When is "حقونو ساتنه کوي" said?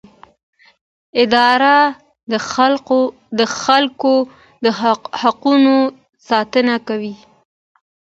5.21-7.15